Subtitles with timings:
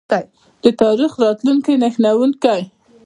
[0.63, 2.61] د تاریخ او راتلونکي نښلونکی.